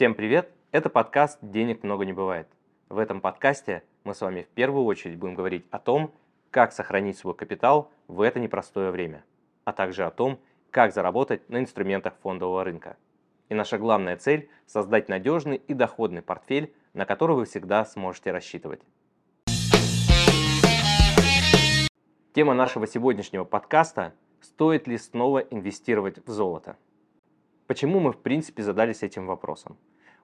[0.00, 0.50] Всем привет!
[0.72, 2.48] Это подкаст «Денег много не бывает».
[2.88, 6.14] В этом подкасте мы с вами в первую очередь будем говорить о том,
[6.50, 9.26] как сохранить свой капитал в это непростое время,
[9.64, 10.40] а также о том,
[10.70, 12.96] как заработать на инструментах фондового рынка.
[13.50, 18.80] И наша главная цель– создать надежный и доходный портфель, на который вы всегда сможете рассчитывать.
[22.32, 26.78] Тема нашего сегодняшнего подкаста– стоит ли снова инвестировать в золото?
[27.70, 29.76] Почему мы в принципе задались этим вопросом?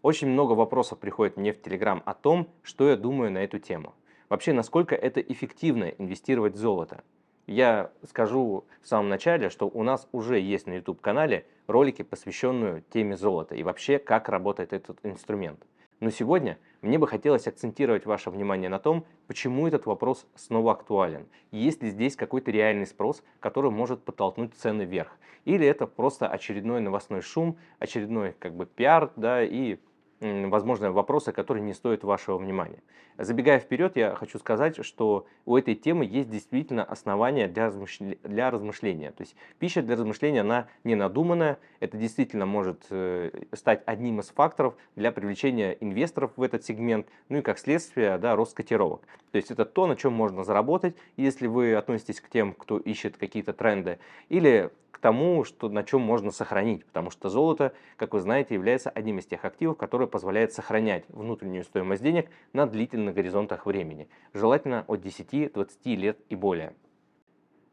[0.02, 3.94] Очень много вопросов приходит мне в Телеграм о том, что я думаю на эту тему.
[4.28, 7.04] Вообще, насколько это эффективно инвестировать в золото.
[7.46, 13.16] Я скажу в самом начале, что у нас уже есть на YouTube-канале ролики, посвященные теме
[13.16, 15.64] золота и вообще, как работает этот инструмент.
[16.00, 21.26] Но сегодня мне бы хотелось акцентировать ваше внимание на том, почему этот вопрос снова актуален.
[21.50, 25.18] Есть ли здесь какой-то реальный спрос, который может подтолкнуть цены вверх?
[25.44, 29.78] Или это просто очередной новостной шум, очередной как бы пиар, да, и
[30.20, 32.82] возможно, вопросы, которые не стоят вашего внимания.
[33.18, 38.18] Забегая вперед, я хочу сказать, что у этой темы есть действительно основания для, размышления.
[38.22, 39.10] Для размышления.
[39.12, 44.28] То есть пища для размышления, она не надуманная, это действительно может э, стать одним из
[44.28, 49.02] факторов для привлечения инвесторов в этот сегмент, ну и как следствие, да, рост котировок.
[49.36, 53.18] То есть это то, на чем можно заработать, если вы относитесь к тем, кто ищет
[53.18, 53.98] какие-то тренды,
[54.30, 58.88] или к тому, что, на чем можно сохранить, потому что золото, как вы знаете, является
[58.88, 64.86] одним из тех активов, который позволяет сохранять внутреннюю стоимость денег на длительных горизонтах времени, желательно
[64.88, 66.72] от 10-20 лет и более.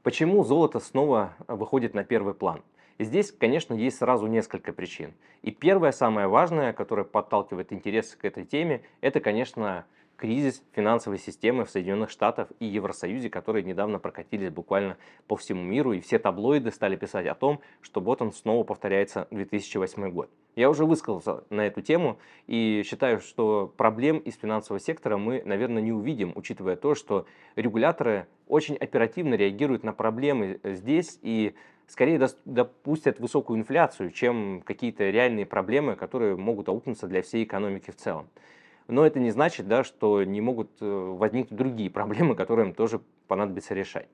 [0.02, 2.62] Почему золото снова выходит на первый план?
[3.00, 5.14] Здесь, конечно, есть сразу несколько причин.
[5.44, 9.86] И первое, самое важное, которое подталкивает интерес к этой теме, это, конечно,
[10.18, 14.98] кризис финансовой системы в Соединенных Штатах и Евросоюзе, которые недавно прокатились буквально
[15.28, 19.28] по всему миру, и все таблоиды стали писать о том, что вот он снова повторяется
[19.32, 20.30] 2008 год.
[20.56, 25.82] Я уже высказался на эту тему и считаю, что проблем из финансового сектора мы, наверное,
[25.82, 27.26] не увидим, учитывая то, что
[27.56, 31.56] регуляторы очень оперативно реагируют на проблемы здесь и
[31.88, 37.96] скорее допустят высокую инфляцию, чем какие-то реальные проблемы, которые могут аукнуться для всей экономики в
[37.96, 38.28] целом.
[38.88, 43.02] Но это не значит, да, что не могут э, возникнуть другие проблемы, которые им тоже
[43.28, 44.08] понадобится решать.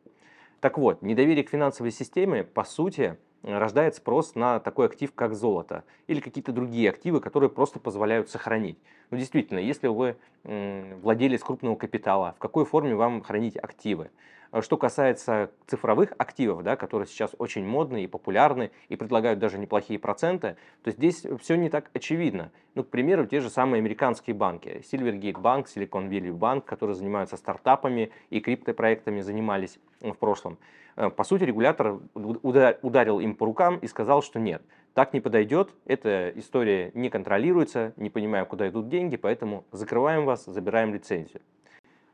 [0.59, 5.83] Так вот, недоверие к финансовой системе, по сути, рождает спрос на такой актив, как золото,
[6.07, 8.77] или какие-то другие активы, которые просто позволяют сохранить.
[9.09, 14.09] Ну, действительно, если вы владелец крупного капитала, в какой форме вам хранить активы?
[14.51, 19.57] Э, что касается цифровых активов, да, которые сейчас очень модны и популярны и предлагают даже
[19.57, 22.51] неплохие проценты, то здесь все не так очевидно.
[22.75, 24.81] Ну, к примеру, те же самые американские банки.
[24.91, 30.57] Silvergate Bank, Silicon Valley Bank, которые занимаются стартапами и криптопроектами занимались в прошлом.
[30.95, 34.61] Э, по сути, регулятор ударил им по рукам и сказал, что нет,
[34.93, 40.45] так не подойдет, эта история не контролируется, не понимаю, куда идут деньги, поэтому закрываем вас,
[40.45, 41.41] забираем лицензию.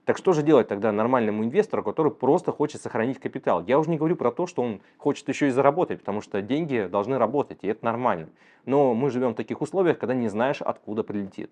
[0.05, 3.63] Так что же делать тогда нормальному инвестору, который просто хочет сохранить капитал?
[3.65, 6.87] Я уже не говорю про то, что он хочет еще и заработать, потому что деньги
[6.91, 8.29] должны работать, и это нормально.
[8.65, 11.49] Но мы живем в таких условиях, когда не знаешь, откуда прилетит.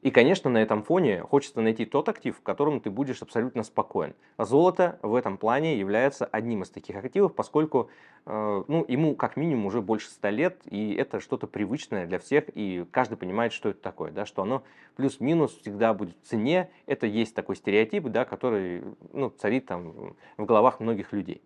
[0.00, 4.14] И, конечно, на этом фоне хочется найти тот актив, в котором ты будешь абсолютно спокоен.
[4.38, 7.90] золото в этом плане является одним из таких активов, поскольку
[8.24, 12.44] э, ну, ему как минимум уже больше 100 лет, и это что-то привычное для всех,
[12.54, 14.62] и каждый понимает, что это такое, да, что оно
[14.94, 16.70] плюс-минус всегда будет в цене.
[16.86, 21.42] Это есть такой стереотип, да, который ну, царит там в головах многих людей.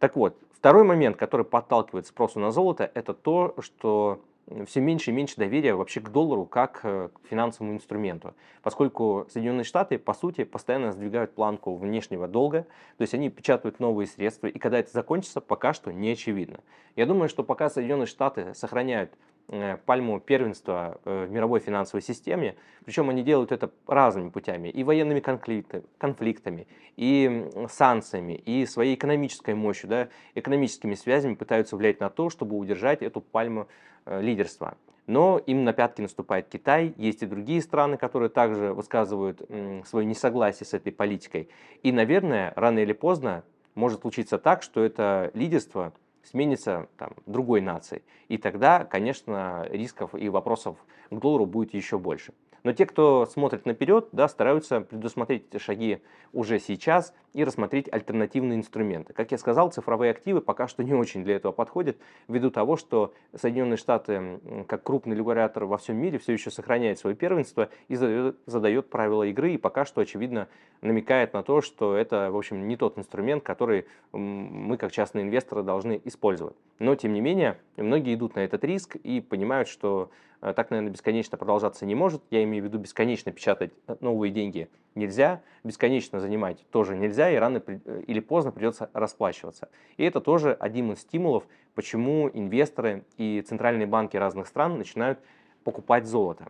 [0.00, 4.20] Так вот, второй момент, который подталкивает спросу на золото, это то, что
[4.66, 9.64] все меньше и меньше доверия вообще к доллару как э, к финансовому инструменту, поскольку Соединенные
[9.64, 12.66] Штаты, по сути, постоянно сдвигают планку внешнего долга,
[12.96, 16.60] то есть они печатают новые средства, и когда это закончится, пока что не очевидно.
[16.96, 19.12] Я думаю, что пока Соединенные Штаты сохраняют
[19.48, 22.56] Э, пальму первенства э, в мировой финансовой системе.
[22.86, 24.68] Причем они делают это разными путями.
[24.68, 32.08] И военными конфликтами, и санкциями, и своей экономической мощью, да, экономическими связями пытаются влиять на
[32.08, 33.68] то, чтобы удержать эту пальму
[34.06, 34.76] лидерства.
[35.06, 39.42] Но им на пятки наступает Китай, есть и другие страны, которые также высказывают
[39.86, 41.50] свое несогласие с этой политикой.
[41.82, 45.92] И, наверное, рано или поздно может случиться так, что это лидерство
[46.22, 48.02] сменится там, другой нацией.
[48.28, 50.78] И тогда, конечно, рисков и вопросов
[51.10, 52.32] к доллару будет еще больше.
[52.64, 56.00] Но те, кто смотрит наперед, да, стараются предусмотреть эти шаги
[56.32, 59.12] уже сейчас и рассмотреть альтернативные инструменты.
[59.12, 63.12] Как я сказал, цифровые активы пока что не очень для этого подходят, ввиду того, что
[63.36, 68.38] Соединенные Штаты, как крупный регулятор во всем мире, все еще сохраняет свое первенство и задает,
[68.46, 70.48] задает правила игры, и пока что, очевидно,
[70.84, 75.62] намекает на то, что это, в общем, не тот инструмент, который мы, как частные инвесторы,
[75.62, 76.56] должны использовать.
[76.78, 80.10] Но, тем не менее, многие идут на этот риск и понимают, что
[80.42, 82.22] э, так, наверное, бесконечно продолжаться не может.
[82.30, 87.36] Я имею в виду, бесконечно печатать э, новые деньги нельзя, бесконечно занимать тоже нельзя, и
[87.36, 89.70] рано э, или поздно придется расплачиваться.
[89.96, 91.44] И это тоже один из стимулов,
[91.74, 95.18] почему инвесторы и центральные банки разных стран начинают
[95.64, 96.48] покупать золото.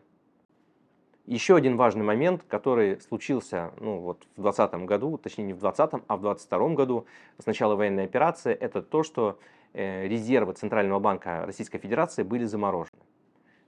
[1.27, 6.05] Еще один важный момент, который случился ну, вот в 2020 году, точнее не в 2020,
[6.07, 7.07] а в 2022 году
[7.39, 9.39] с начала военной операции, это то, что
[9.73, 13.01] э, резервы Центрального банка Российской Федерации были заморожены.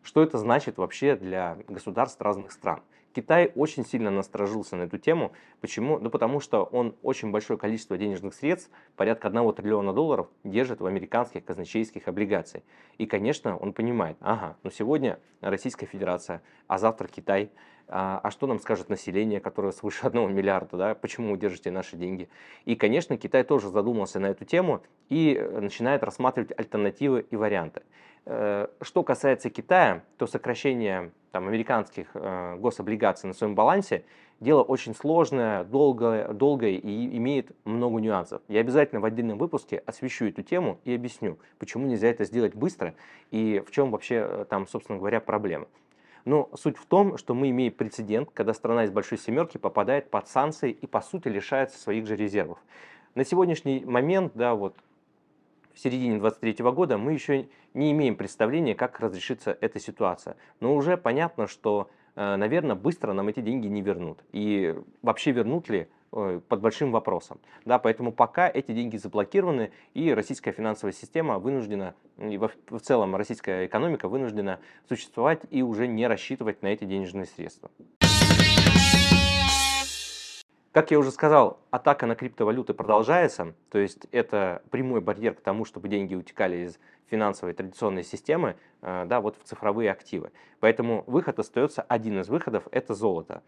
[0.02, 2.82] Что это значит вообще для государств разных стран?
[3.16, 5.32] Китай очень сильно насторожился на эту тему.
[5.62, 5.98] Почему?
[5.98, 10.86] Ну, потому что он очень большое количество денежных средств, порядка 1 триллиона долларов, держит в
[10.86, 12.62] американских казначейских облигациях.
[12.98, 17.50] И, конечно, он понимает, ага, ну сегодня Российская Федерация, а завтра Китай,
[17.88, 21.96] а, а что нам скажет население, которое свыше 1 миллиарда, да, почему вы держите наши
[21.96, 22.28] деньги.
[22.66, 27.80] И, конечно, Китай тоже задумался на эту тему и э, начинает рассматривать альтернативы и варианты.
[28.26, 34.04] Э, что касается Китая, то сокращение там, американских э, гособлигаций на своем балансе
[34.40, 38.42] дело очень сложное, долгое, долгое и имеет много нюансов.
[38.48, 42.94] Я обязательно в отдельном выпуске освещу эту тему и объясню, почему нельзя это сделать быстро
[43.30, 45.68] и в чем вообще э, там, собственно говоря, проблема.
[46.24, 50.26] Но суть в том, что мы имеем прецедент, когда страна из большой семерки попадает под
[50.26, 52.58] санкции и по сути лишается своих же резервов.
[53.14, 54.74] На сегодняшний момент, да, вот
[55.76, 60.36] в середине 2023 года мы еще не имеем представления, как разрешится эта ситуация.
[60.58, 64.24] Но уже понятно, что, э, наверное, быстро нам эти деньги не вернут.
[64.32, 67.38] И вообще вернут ли э, под большим вопросом.
[67.66, 73.66] Да, поэтому пока эти деньги заблокированы, и российская финансовая система вынуждена, и в целом российская
[73.66, 77.70] экономика вынуждена существовать и уже не рассчитывать на эти денежные средства.
[80.76, 85.64] Как я уже сказал, атака на криптовалюты продолжается, то есть это прямой барьер к тому,
[85.64, 86.78] чтобы деньги утекали из
[87.10, 90.32] финансовой традиционной системы э, да, вот в цифровые активы.
[90.60, 93.42] Поэтому выход остается один из выходов– это золото.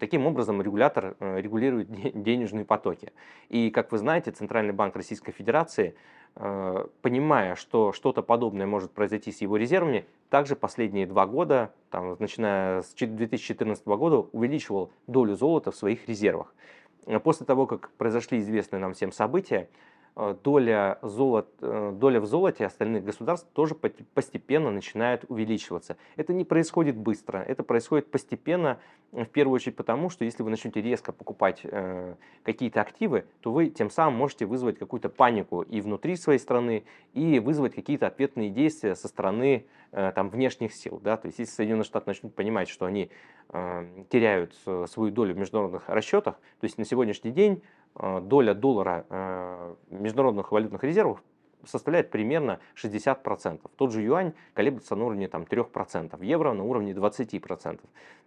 [0.00, 1.90] Таким образом, регулятор э, регулирует
[2.22, 3.12] денежные потоки.
[3.50, 5.94] И, как вы знаете, Центральный банк Российской Федерации
[6.34, 12.80] понимая, что что-то подобное может произойти с его резервами, также последние два года, там, начиная
[12.82, 16.54] с 2014 года, увеличивал долю золота в своих резервах.
[17.06, 22.26] Э, после того, как произошли известные нам всем события, Э, доля, золот, э, доля в
[22.26, 25.96] золоте остальных государств тоже постепенно начинает увеличиваться.
[26.16, 28.78] Это не происходит быстро, это происходит постепенно,
[29.12, 33.68] в первую очередь потому, что если вы начнете резко покупать э, какие-то активы, то вы
[33.68, 38.94] тем самым можете вызвать какую-то панику и внутри своей страны, и вызвать какие-то ответные действия
[38.94, 41.00] со стороны э, там, внешних сил.
[41.02, 41.16] Да?
[41.16, 43.10] То есть если Соединенные Штаты начнут понимать, что они
[43.48, 49.04] э, теряют свою долю в международных расчетах, то есть на сегодняшний день Э, доля доллара
[49.08, 51.22] э, международных валютных резервов
[51.64, 53.60] составляет примерно 60%.
[53.76, 57.80] Тот же юань колеблется на уровне там, 3%, евро на уровне 20%.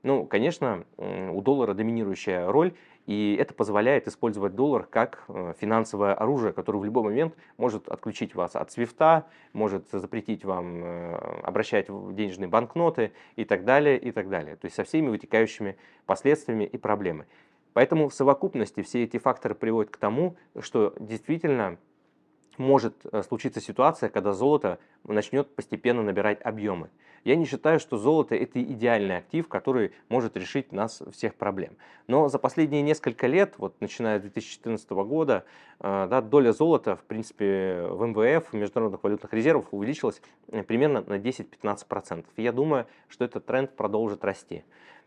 [0.03, 2.73] Ну, конечно, у доллара доминирующая роль,
[3.07, 8.35] и это позволяет использовать доллар как э, финансовое оружие, которое в любой момент может отключить
[8.35, 14.55] вас от свифта, может запретить вам обращать денежные банкноты и так далее, и так далее.
[14.55, 15.75] То есть со всеми вытекающими
[16.05, 17.27] последствиями и проблемами.
[17.75, 21.77] Поэтому в совокупности все эти факторы приводят к тому, что действительно
[22.57, 26.89] может э, случиться ситуация, когда золото начнет постепенно набирать объемы.
[27.25, 31.75] Я не считаю, что золото это идеальный актив, который может решить нас всех проблем.
[32.07, 35.43] Но за последние несколько лет, вот начиная с 2014 года,
[35.81, 41.03] э, да, доля золота, в принципе, в МВФ, в международных валютных резервах увеличилась э, примерно
[41.05, 42.23] на 10-15%.
[42.37, 44.63] Я думаю, что этот тренд продолжит расти.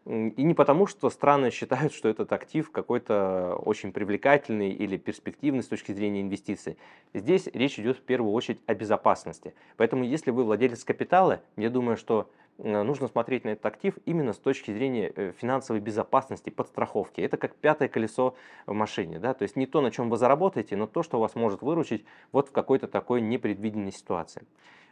[0.09, 5.69] И не потому, что страны считают, что этот актив какой-то очень привлекательный или перспективный с
[5.69, 6.79] точки зрения инвестиций.
[7.12, 9.53] Здесь речь идет в первую очередь о безопасности.
[9.77, 14.33] Поэтому если вы владелец капитала, я думаю, что э, нужно смотреть на этот актив именно
[14.33, 17.21] с точки зрения э, финансовой безопасности, подстраховки.
[17.21, 18.35] Это как пятое колесо
[18.65, 19.19] в машине.
[19.19, 19.35] Да?
[19.35, 22.49] То есть не то, на чем вы заработаете, но то, что вас может выручить вот
[22.49, 24.47] в какой-то такой непредвиденной ситуации.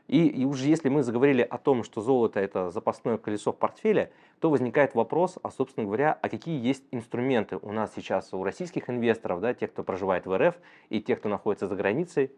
[0.09, 4.13] И, и уже если мы заговорили о том, что золото это запасное колесо в портфеле,
[4.41, 8.89] то возникает вопрос, а собственно говоря, а какие есть инструменты у нас сейчас у российских
[8.89, 10.57] инвесторов, да, тех, кто проживает в РФ
[10.91, 12.31] и тех, кто находится за границей,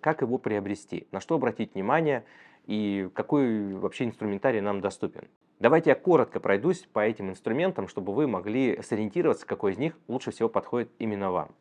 [0.00, 2.24] как его приобрести, на что обратить внимание
[2.66, 5.28] и какой вообще инструментарий нам доступен.
[5.60, 10.30] Давайте я коротко пройдусь по этим инструментам, чтобы вы могли сориентироваться, какой из них лучше
[10.30, 11.54] всего подходит именно вам.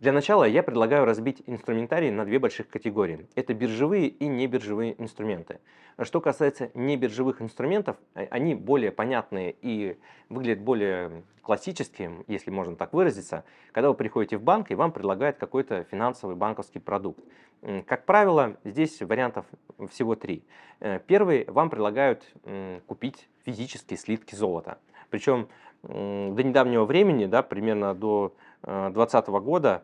[0.00, 3.28] Для начала я предлагаю разбить инструментарий на две больших категории.
[3.34, 5.60] Это биржевые и небиржевые инструменты.
[6.00, 9.98] Что касается небиржевых инструментов, э, они более понятные и
[10.30, 15.36] выглядят более классическим, если можно так выразиться, когда вы приходите в банк и вам предлагают
[15.36, 17.22] какой-то финансовый банковский продукт.
[17.86, 19.44] Как правило, здесь вариантов
[19.90, 20.44] всего три.
[20.80, 22.24] Э, первый, вам предлагают
[22.86, 24.78] купить физические слитки золота.
[25.10, 25.48] Причем
[25.82, 29.82] до недавнего времени, да, примерно до 2020 э, года,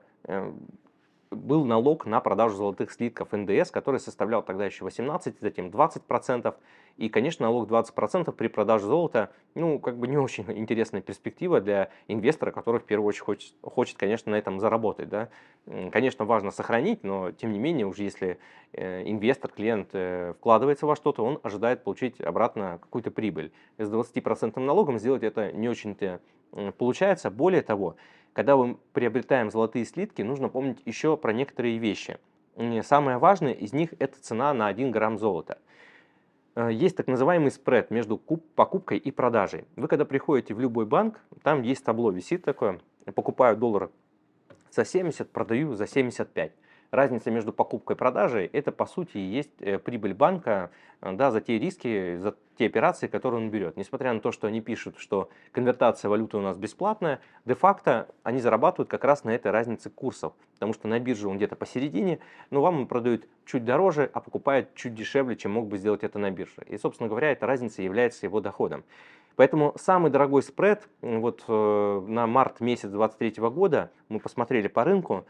[1.30, 6.54] был налог на продажу золотых слитков НДС, который составлял тогда еще 18, затем 20%.
[6.96, 11.90] И, конечно, налог 20% при продаже золота, ну, как бы не очень интересная перспектива для
[12.08, 15.08] инвестора, который в первую очередь хочет, хочет конечно, на этом заработать.
[15.08, 15.28] Да?
[15.90, 18.38] Конечно, важно сохранить, но, тем не менее, уже если
[18.72, 23.52] э, инвестор, клиент э, вкладывается во что-то, он ожидает получить обратно какую-то прибыль.
[23.76, 26.20] С 20% налогом сделать это не очень-то
[26.78, 27.30] получается.
[27.30, 27.96] Более того,
[28.32, 32.18] когда мы приобретаем золотые слитки, нужно помнить еще про некоторые вещи.
[32.82, 35.58] Самое важное из них– это цена на 1 грамм золота.
[36.54, 39.66] Э, есть так называемый спред между покупкой и продажей.
[39.76, 42.80] Вы когда приходите в любой банк, там есть табло, висит такое,
[43.14, 43.90] покупаю доллар
[44.70, 46.52] за 70, продаю за 75
[46.90, 51.30] разница между покупкой и продажей– это, по сути, и есть э, прибыль банка э, да,
[51.30, 53.76] за те риски, за те операции, которые он берет.
[53.76, 58.88] Несмотря на то, что они пишут, что конвертация валюты у нас бесплатная, де-факто они зарабатывают
[58.88, 62.18] как раз на этой разнице курсов, потому что на бирже он где-то посередине,
[62.50, 66.18] но вам он продают чуть дороже, а покупает чуть дешевле, чем мог бы сделать это
[66.18, 66.62] на бирже.
[66.66, 68.84] И, собственно говоря, эта разница является его доходом.
[69.36, 75.26] Поэтому самый дорогой спред вот э, на март месяц 2023 года мы посмотрели по рынку,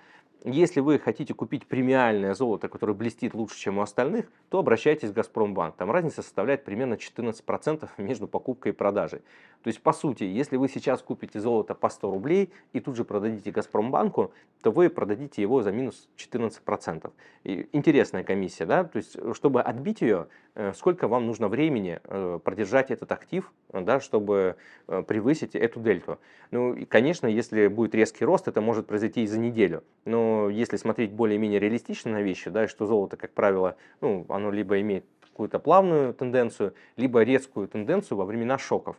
[0.52, 5.12] если вы хотите купить премиальное золото, которое блестит лучше, чем у остальных, то обращайтесь в
[5.12, 5.74] Газпромбанк.
[5.74, 9.22] Там разница составляет примерно 14% между покупкой и продажей.
[9.62, 13.04] То есть, по сути, если вы сейчас купите золото по 100 рублей и тут же
[13.04, 17.10] продадите Газпромбанку, то вы продадите его за минус 14%.
[17.42, 18.84] И интересная комиссия, да?
[18.84, 20.28] То есть, чтобы отбить ее,
[20.74, 24.56] сколько вам нужно времени э, продержать этот актив, да, чтобы
[24.88, 26.18] э, превысить эту дельту.
[26.50, 29.84] Ну, и, конечно, если будет резкий рост, это может произойти и за неделю.
[30.04, 34.80] Но если смотреть более-менее реалистично на вещи, да, что золото, как правило, ну, оно либо
[34.80, 38.96] имеет какую-то плавную тенденцию, либо резкую тенденцию во времена шоков.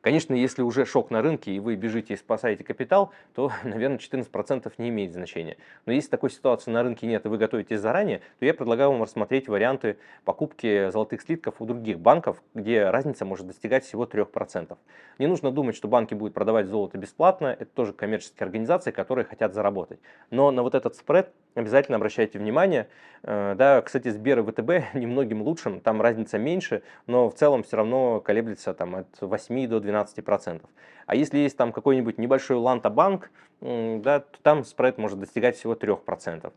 [0.00, 4.72] Конечно, если уже шок на рынке и вы бежите и спасаете капитал, то, наверное, 14%
[4.78, 5.56] не имеет значения.
[5.84, 9.02] Но если такой ситуации на рынке нет и вы готовитесь заранее, то я предлагаю вам
[9.02, 14.76] рассмотреть варианты покупки золотых слитков у других банков, где разница может достигать всего 3%.
[15.18, 19.54] Не нужно думать, что банки будут продавать золото бесплатно, это тоже коммерческие организации, которые хотят
[19.54, 20.00] заработать.
[20.30, 22.88] Но на вот этот спред обязательно обращайте внимание.
[23.22, 27.76] Э, да, кстати, Сбер и ВТБ немногим лучшим, там разница меньше, но в целом все
[27.76, 30.70] равно колеблется там, от 8 до 12 процентов.
[31.06, 35.96] А если есть там какой-нибудь небольшой ланта-банк, да, то там спред может достигать всего 3
[35.96, 36.52] процентов.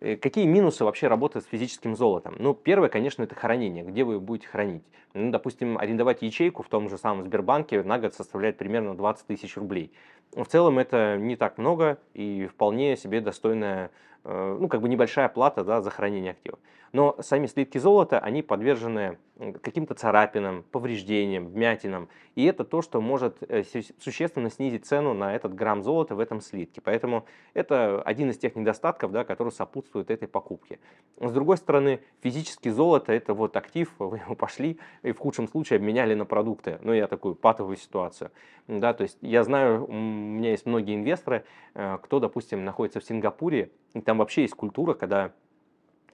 [0.00, 2.36] Э, какие минусы вообще работы с физическим золотом?
[2.38, 3.84] Ну, первое, конечно, это хранение.
[3.84, 4.84] Где вы будете хранить?
[5.14, 9.56] Ну, допустим, арендовать ячейку в том же самом Сбербанке на год составляет примерно 20 тысяч
[9.56, 9.92] рублей.
[10.32, 13.90] В целом это не так много и вполне себе достойная
[14.24, 16.58] Э, ну, как бы небольшая плата да, за хранение активов.
[16.92, 19.18] Но сами слитки золота, они подвержены
[19.62, 22.08] каким-то царапинам, повреждениям, вмятинам.
[22.34, 23.62] И это то, что может э,
[24.00, 26.80] существенно снизить цену на этот грамм золота в этом слитке.
[26.80, 30.80] Поэтому это один из тех недостатков, да, который сопутствует этой покупке.
[31.20, 35.76] С другой стороны, физически золото– это вот актив, вы его пошли и в худшем случае
[35.76, 36.78] обменяли на продукты.
[36.82, 38.30] Ну, я такую патовую ситуацию.
[38.66, 43.04] Да, то есть я знаю, у меня есть многие инвесторы, э, кто, допустим, находится в
[43.04, 45.32] Сингапуре, и там вообще есть культура, когда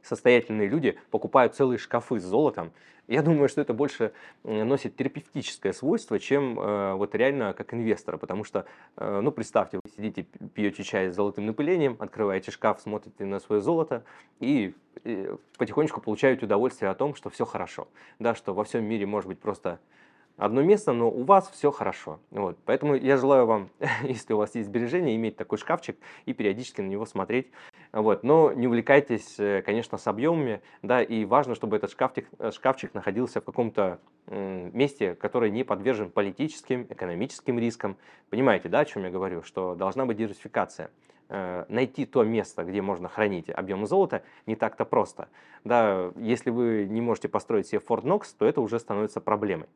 [0.05, 2.73] состоятельные люди покупают целые шкафы с золотом.
[3.07, 4.13] Я думаю, что это больше
[4.45, 8.65] носит терапевтическое свойство, чем э, вот реально как инвестора, потому что,
[8.97, 13.61] э, ну, представьте, вы сидите, пьете чай с золотым напылением, открываете шкаф, смотрите на свое
[13.61, 14.05] золото
[14.41, 19.05] и, и потихонечку получаете удовольствие о том, что все хорошо, да, что во всем мире
[19.05, 19.81] может быть просто
[20.37, 22.21] одно место, но у вас все хорошо.
[22.31, 22.59] Вот.
[22.65, 23.71] Поэтому я желаю вам,
[24.03, 25.97] если у вас есть сбережения, иметь такой шкафчик
[26.27, 27.51] и периодически на него смотреть.
[27.95, 28.25] Вот.
[28.25, 32.93] Но не увлекайтесь, э, конечно, с объемами, да, и важно, чтобы этот шкафчик, э, шкафчик
[32.93, 37.99] находился в каком-то месте, которое не подвержен политическим, экономическим рискам.
[38.31, 39.43] Понимаете, да, о чем я говорю?
[39.43, 40.91] Что должна быть диверсификация
[41.29, 45.29] э, найти то место, где можно хранить объемы золота, не так-то просто.
[45.63, 49.69] Да, если вы не можете построить себе Fort Knox, то это уже становится проблемой.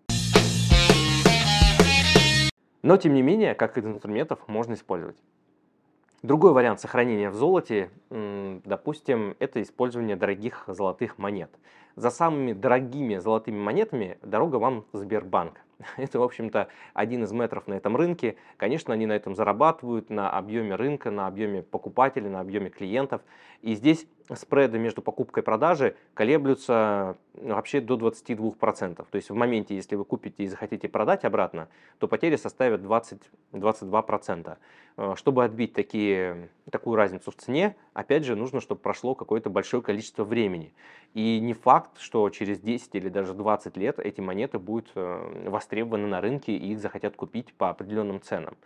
[2.82, 5.18] Но, тем не менее, как из инструментов можно использовать.
[6.22, 11.50] Другой вариант сохранения в золоте, допустим, это использование дорогих золотых монет.
[11.98, 15.60] За самыми дорогими золотыми монетами дорога вам Сбербанк.
[15.96, 18.36] Это, в общем-то, один из метров на этом рынке.
[18.56, 23.22] Конечно, они на этом зарабатывают, на объеме рынка, на объеме покупателей, на объеме клиентов.
[23.62, 28.94] И здесь спреды между покупкой и продажей колеблются ну, вообще до 22%.
[28.94, 34.56] То есть в моменте, если вы купите и захотите продать обратно, то потери составят 20-22%.
[34.98, 39.82] Э, чтобы отбить такие, такую разницу в цене, опять же, нужно, чтобы прошло какое-то большое
[39.82, 40.74] количество времени.
[41.14, 46.06] И не факт, что через 10 или даже 20 лет эти монеты будут э, востребованы
[46.06, 48.56] на рынке и их захотят купить по определенным ценам.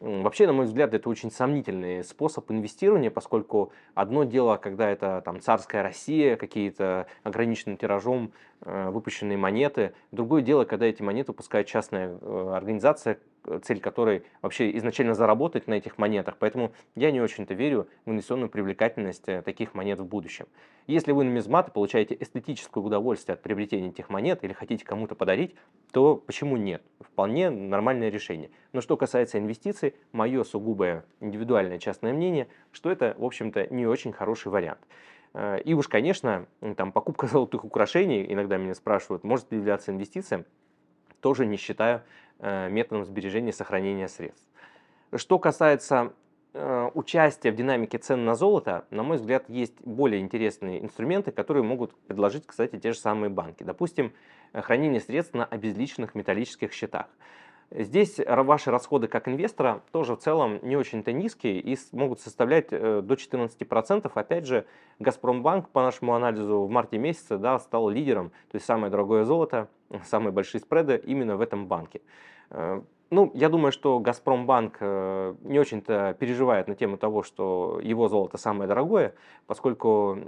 [0.00, 5.40] Вообще, на мой взгляд, это очень сомнительный способ инвестирования, поскольку одно дело, когда это там
[5.40, 12.16] царская Россия, какие-то ограниченным тиражом э, выпущенные монеты, другое дело, когда эти монеты выпускает частная
[12.20, 13.18] э, организация,
[13.64, 16.36] цель которой вообще изначально заработать на этих монетах.
[16.38, 20.46] Поэтому я не очень-то верю в инвестиционную привлекательность э, таких монет в будущем.
[20.86, 25.54] Если вы нумизмат и получаете эстетическое удовольствие от приобретения этих монет или хотите кому-то подарить,
[25.92, 26.82] то почему нет?
[27.00, 28.50] Вполне нормальное решение.
[28.72, 34.12] Но что касается инвестиций, мое сугубое индивидуальное частное мнение, что это, в общем-то, не очень
[34.12, 34.80] хороший вариант.
[35.34, 40.44] Э, и уж, конечно, там, покупка золотых украшений, иногда меня спрашивают, может ли являться инвестицией,
[41.20, 44.48] тоже не считаю Э, методом сбережения и сохранения средств.
[45.14, 46.12] Что касается
[46.52, 51.62] э, участия в динамике цен на золото, на мой взгляд, есть более интересные инструменты, которые
[51.62, 53.62] могут предложить, кстати, те же самые банки.
[53.62, 54.12] Допустим,
[54.52, 57.06] э, хранение средств на обезличенных металлических счетах.
[57.70, 63.02] Здесь ваши расходы как инвестора тоже в целом не очень-то низкие и могут составлять до
[63.14, 64.10] 14%.
[64.14, 64.64] Опять же,
[64.98, 69.68] Газпромбанк по нашему анализу в марте месяце да, стал лидером, то есть самое дорогое золото,
[70.04, 72.00] самые большие спреды именно в этом банке.
[72.50, 78.08] Э, ну, я думаю, что Газпромбанк э, не очень-то переживает на тему того, что его
[78.08, 79.14] золото самое дорогое,
[79.46, 80.18] поскольку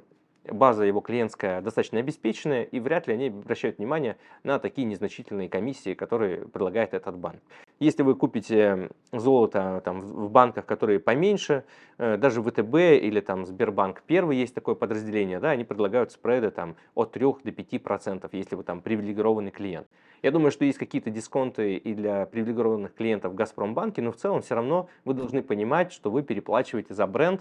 [0.44, 5.94] база его клиентская достаточно обеспеченная, и вряд ли они обращают внимание на такие незначительные комиссии,
[5.94, 7.40] которые предлагает этот банк.
[7.78, 11.64] Если вы купите золото там, в банках, которые поменьше,
[11.98, 16.76] э, даже ВТБ или там Сбербанк Первый есть такое подразделение, да, они предлагают спреды там,
[16.94, 19.86] от 3 до 5%, если вы там привилегированный клиент.
[20.22, 24.42] Я думаю, что есть какие-то дисконты и для привилегированных клиентов в Газпромбанке, но в целом
[24.42, 27.40] все равно вы должны понимать, что вы переплачиваете за бренд,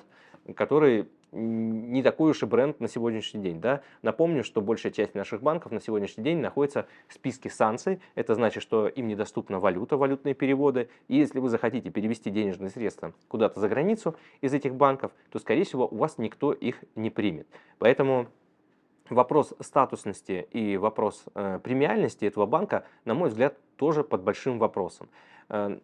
[0.55, 3.61] который не такой уж и бренд на сегодняшний день.
[3.61, 3.81] Да?
[4.01, 7.99] Напомню, что большая часть наших банков на сегодняшний день находится в списке санкций.
[8.15, 10.89] Это значит, что им недоступна валюта, валютные переводы.
[11.07, 15.63] И если вы захотите перевести денежные средства куда-то за границу из этих банков, то, скорее
[15.63, 17.47] всего, у вас никто их не примет.
[17.77, 18.27] Поэтому
[19.09, 25.09] вопрос статусности и вопрос э, премиальности этого банка, на мой взгляд, тоже под большим вопросом.
[25.49, 25.77] Э,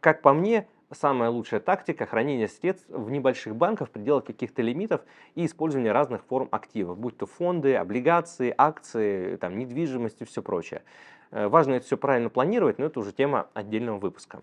[0.00, 5.02] как по мне, самая лучшая тактика хранения средств в небольших банках в пределах каких-то лимитов
[5.34, 10.82] и использования разных форм активов, будь то фонды, облигации, акции, там, недвижимость и все прочее.
[11.30, 14.40] Э, важно это все правильно планировать, но это уже тема отдельного выпуска.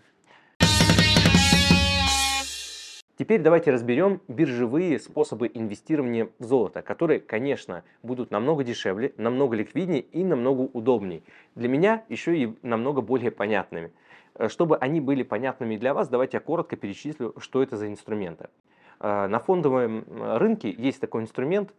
[3.15, 10.01] Теперь давайте разберем биржевые способы инвестирования в золото, которые, конечно, будут намного дешевле, намного ликвиднее
[10.01, 11.21] и намного удобнее.
[11.53, 13.91] Для меня еще и намного более понятными.
[14.35, 18.49] Э, чтобы они были понятными для вас, давайте я коротко перечислю, что это за инструменты.
[18.99, 21.73] Э, на фондовом рынке есть такой инструмент,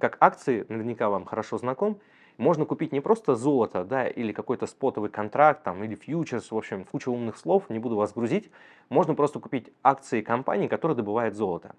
[0.00, 1.98] как акции, наверняка вам хорошо знаком.
[2.36, 6.84] Можно купить не просто золото, да, или какой-то спотовый контракт, там, или фьючерс, в общем,
[6.84, 8.50] куча умных слов, не буду вас грузить.
[8.88, 11.74] Можно просто купить акции компании, которая добывает золото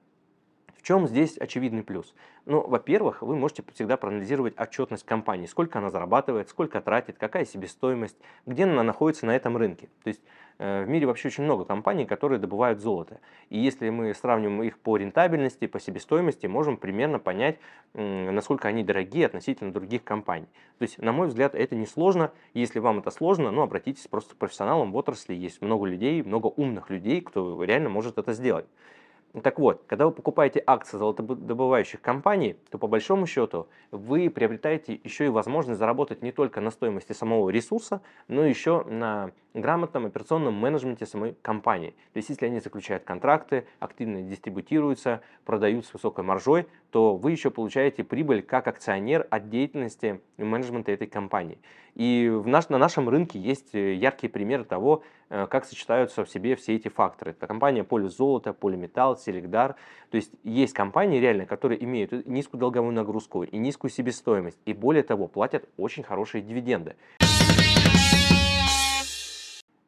[0.86, 2.14] чем здесь очевидный плюс?
[2.46, 8.16] Ну, во-первых, вы можете всегда проанализировать отчетность компании, сколько она зарабатывает, сколько тратит, какая себестоимость,
[8.46, 9.90] где она находится на этом рынке.
[10.04, 10.22] То есть
[10.60, 13.20] э, в мире вообще очень много компаний, которые добывают золото.
[13.50, 17.58] И если мы сравним их по рентабельности, по себестоимости, можем примерно понять,
[17.96, 20.48] насколько они дорогие относительно других компаний.
[20.78, 22.32] То есть, на мой взгляд, это не сложно.
[22.54, 25.34] Если вам это сложно, ну, обратитесь просто к профессионалам в отрасли.
[25.34, 28.68] Есть много людей, много умных людей, кто реально может это сделать.
[29.44, 35.26] Так вот, когда вы покупаете акции золотодобывающих компаний, то по большому счету вы приобретаете еще
[35.26, 41.06] и возможность заработать не только на стоимости самого ресурса, но еще на грамотном операционном менеджменте
[41.06, 41.92] самой компании.
[42.14, 47.52] То есть, если они заключают контракты, активно дистрибутируются, продают с высокой маржой, то вы еще
[47.52, 51.58] получаете прибыль как акционер от деятельности менеджмента этой компании.
[51.94, 56.30] И в наш, на нашем рынке есть э, яркие примеры того, э, как сочетаются в
[56.30, 57.32] себе все эти факторы.
[57.32, 59.76] Это компания Полюс Золото, Полиметалл, Селегдар.
[60.10, 64.60] То есть есть компании реально, которые имеют низкую долговую нагрузку и низкую себестоимость.
[64.64, 66.96] И более того, платят очень хорошие дивиденды.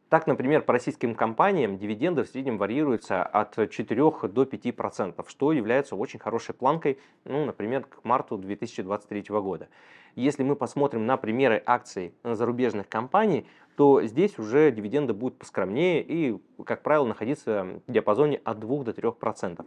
[0.10, 5.98] Так, например, по российским компаниям дивиденды в среднем варьируются от 4 до 5%, что является
[5.98, 9.68] очень хорошей планкой, ну, например, к марту 2023 года.
[10.16, 16.40] Если мы посмотрим на примеры акций зарубежных компаний, то здесь уже дивиденды будут поскромнее и,
[16.64, 19.66] как правило, находиться в диапазоне от 2 до 3%,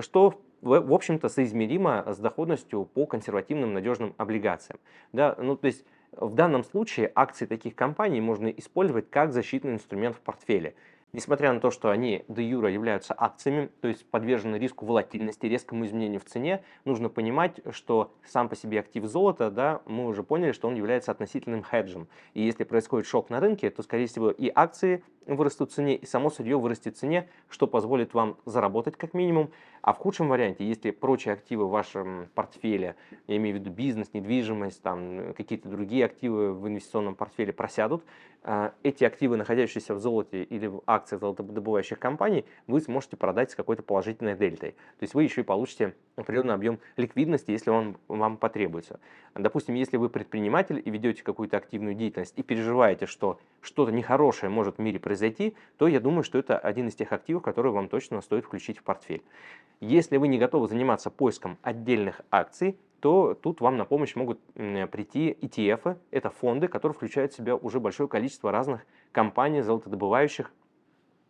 [0.00, 4.80] что, в общем-то, соизмеримо с доходностью по консервативным надежным облигациям.
[5.12, 10.16] Да, ну, то есть в данном случае акции таких компаний можно использовать как защитный инструмент
[10.16, 10.74] в портфеле.
[11.14, 15.86] Несмотря на то, что они де юра являются акциями, то есть подвержены риску волатильности, резкому
[15.86, 20.52] изменению в цене, нужно понимать, что сам по себе актив золота, да, мы уже поняли,
[20.52, 22.08] что он является относительным хеджем.
[22.34, 25.02] И если происходит шок на рынке, то, скорее всего, и акции
[25.34, 29.50] вырастут в цене, и само сырье вырастет в цене, что позволит вам заработать как минимум.
[29.82, 34.12] А в худшем варианте, если прочие активы в вашем портфеле, я имею в виду бизнес,
[34.12, 38.02] недвижимость, там какие-то другие активы в инвестиционном портфеле просядут,
[38.42, 43.54] а, эти активы, находящиеся в золоте или в акциях золотодобывающих компаний, вы сможете продать с
[43.54, 44.72] какой-то положительной дельтой.
[44.72, 49.00] То есть вы еще и получите определенный объем ликвидности, если он вам потребуется.
[49.34, 54.76] Допустим, если вы предприниматель и ведете какую-то активную деятельность и переживаете, что что-то нехорошее может
[54.76, 55.17] в мире произойти,
[55.76, 58.82] то я думаю, что это один из тех активов, которые вам точно стоит включить в
[58.82, 59.22] портфель.
[59.80, 65.36] Если вы не готовы заниматься поиском отдельных акций, то тут вам на помощь могут прийти
[65.40, 70.50] ETF, это фонды, которые включают в себя уже большое количество разных компаний золотодобывающих,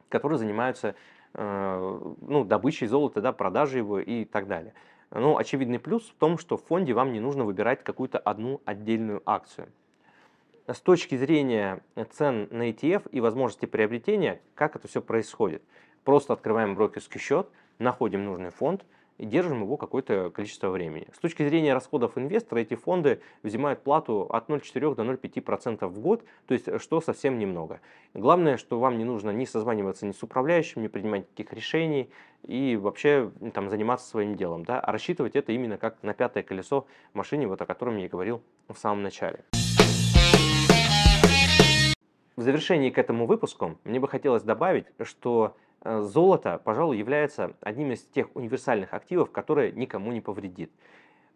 [0.09, 0.95] которые занимаются
[1.35, 4.73] э, ну, добычей золота, да, продажей его и так далее.
[5.11, 9.23] Ну, очевидный плюс в том, что в фонде вам не нужно выбирать какую-то одну отдельную
[9.25, 9.69] акцию.
[10.71, 15.63] С точки зрения цен на ETF и возможности приобретения, как это все происходит?
[16.05, 18.85] Просто открываем брокерский счет, находим нужный фонд
[19.17, 21.09] и держим его какое-то количество времени.
[21.15, 26.23] С точки зрения расходов инвестора, эти фонды взимают плату от 0,4 до 0,5% в год,
[26.47, 27.81] то есть что совсем немного.
[28.13, 32.11] Главное, что вам не нужно ни созваниваться ни с управляющим, ни принимать никаких решений
[32.43, 34.67] и вообще там, заниматься своим делом.
[34.67, 34.81] Да?
[34.81, 38.09] А рассчитывать это именно как на пятое колесо в машине, вот о котором я и
[38.09, 39.47] говорил в самом начале.
[42.39, 47.93] В завершении к этому выпуску мне бы хотелось добавить, что Э, золото, пожалуй, является одним
[47.93, 50.73] из тех универсальных активов, которые никому не повредит.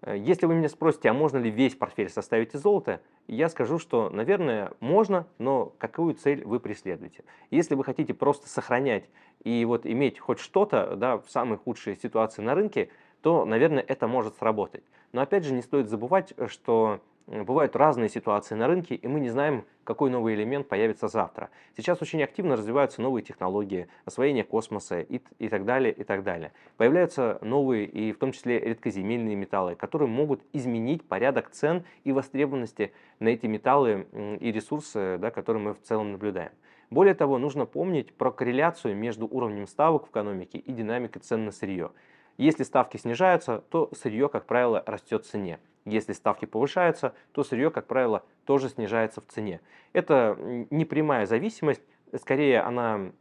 [0.02, 3.78] Э, если вы меня спросите, а можно ли весь портфель составить из золота, я скажу,
[3.78, 7.24] что, наверное, можно, но какую цель вы преследуете.
[7.50, 9.08] Если вы хотите просто сохранять
[9.44, 12.90] и вот иметь хоть что-то да, в самой худшей ситуации на рынке,
[13.22, 14.82] то, наверное, это может сработать.
[15.12, 19.30] Но опять же, не стоит забывать, что бывают разные ситуации на рынке, и мы не
[19.30, 21.50] знаем, какой новый элемент появится завтра.
[21.76, 26.52] Сейчас очень активно развиваются новые технологии, освоение космоса и, и так далее, и так далее.
[26.76, 32.92] Появляются новые и в том числе редкоземельные металлы, которые могут изменить порядок цен и востребованности
[33.18, 34.06] на эти металлы
[34.40, 36.52] и ресурсы, да, которые мы в целом наблюдаем.
[36.90, 41.50] Более того, нужно помнить про корреляцию между уровнем ставок в экономике и динамикой цен на
[41.50, 41.90] сырье.
[42.38, 45.59] Если ставки снижаются, то сырье, как правило, растет в цене.
[45.85, 49.61] Если ставки повышаются, то сырье, как правило, тоже снижается в цене.
[49.92, 50.37] Это
[50.71, 51.83] не прямая зависимость,
[52.21, 53.12] скорее она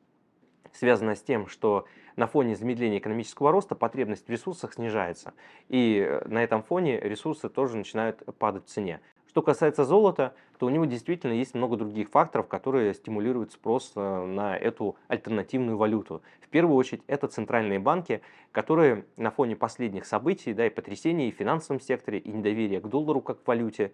[0.73, 5.33] связана с тем, что на фоне замедления экономического роста потребность в ресурсах снижается.
[5.69, 9.01] И э, на этом фоне ресурсы тоже начинают падать в цене.
[9.27, 14.25] Что касается золота, то у него действительно есть много других факторов, которые стимулируют спрос э,
[14.27, 16.21] на эту альтернативную валюту.
[16.39, 18.21] В первую очередь это центральные банки,
[18.51, 22.87] которые на фоне последних событий да, и потрясений и в финансовом секторе, и недоверия к
[22.87, 23.91] доллару как к валюте,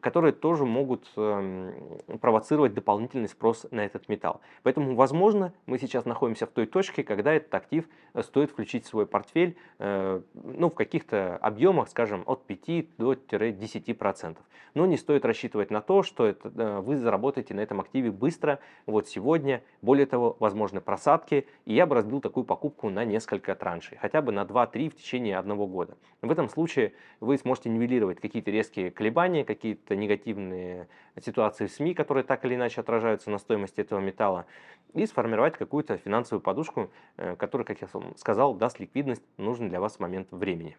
[0.00, 1.72] которые тоже могут э,
[2.20, 4.42] провоцировать дополнительный спрос на этот металл.
[4.62, 8.88] Поэтому, возможно, мы сейчас находимся в той точке, когда этот актив э, стоит включить в
[8.88, 14.36] свой портфель э, ну, в каких-то объемах, скажем, от 5 до 10%
[14.74, 19.08] но не стоит рассчитывать на то, что это, вы заработаете на этом активе быстро, вот
[19.08, 19.62] сегодня.
[19.80, 24.32] Более того, возможны просадки, и я бы разбил такую покупку на несколько траншей, хотя бы
[24.32, 25.96] на 2-3 в течение одного года.
[26.20, 30.88] В этом случае вы сможете нивелировать какие-то резкие колебания, какие-то негативные
[31.20, 34.46] ситуации в СМИ, которые так или иначе отражаются на стоимости этого металла,
[34.92, 40.00] и сформировать какую-то финансовую подушку, э, которая, как я сказал, даст ликвидность, нужный для вас
[40.00, 40.76] момент времени.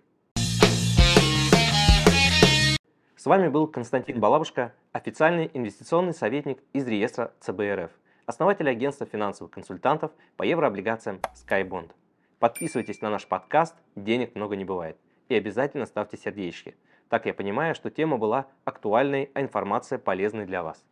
[3.21, 7.91] С вами был Константин Балабушка, официальный инвестиционный советник из реестра ЦБРФ,
[8.25, 11.91] основатель агентства финансовых консультантов по еврооблигациям SkyBond.
[12.39, 14.97] Подписывайтесь на наш подкаст «Денег много не бывает»
[15.29, 16.75] и обязательно ставьте сердечки.
[17.09, 20.83] Так я понимаю, что тема была актуальной, а информация полезной для вас.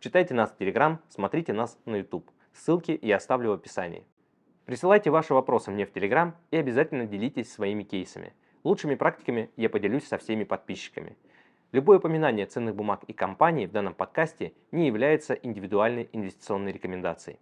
[0.00, 2.28] Читайте нас в Telegram, смотрите нас на YouTube.
[2.52, 4.04] Ссылки я оставлю в описании.
[4.64, 8.32] Присылайте ваши вопросы мне в Telegram и обязательно делитесь своими кейсами.
[8.64, 11.16] Лучшими практиками я поделюсь со всеми подписчиками.
[11.72, 17.38] Любое упоминание ценных бумаг и компаний в данном подкасте не является индивидуальной инвестиционной рекомендацией.